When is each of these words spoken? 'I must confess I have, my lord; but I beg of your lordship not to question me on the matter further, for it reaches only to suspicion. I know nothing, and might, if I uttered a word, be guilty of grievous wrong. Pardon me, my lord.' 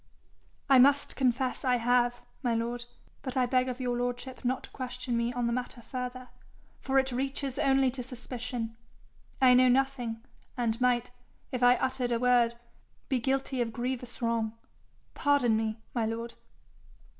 'I 0.67 0.79
must 0.79 1.15
confess 1.15 1.63
I 1.63 1.75
have, 1.75 2.21
my 2.41 2.55
lord; 2.55 2.85
but 3.21 3.37
I 3.37 3.45
beg 3.45 3.69
of 3.69 3.79
your 3.79 3.95
lordship 3.95 4.43
not 4.43 4.63
to 4.63 4.69
question 4.71 5.15
me 5.15 5.31
on 5.33 5.45
the 5.45 5.53
matter 5.53 5.83
further, 5.83 6.29
for 6.79 6.97
it 6.97 7.11
reaches 7.11 7.59
only 7.59 7.91
to 7.91 8.01
suspicion. 8.01 8.75
I 9.39 9.53
know 9.53 9.67
nothing, 9.69 10.23
and 10.57 10.81
might, 10.81 11.11
if 11.51 11.61
I 11.61 11.75
uttered 11.75 12.11
a 12.11 12.17
word, 12.17 12.55
be 13.09 13.19
guilty 13.19 13.61
of 13.61 13.71
grievous 13.71 14.23
wrong. 14.23 14.57
Pardon 15.13 15.55
me, 15.55 15.77
my 15.93 16.07
lord.' 16.07 16.33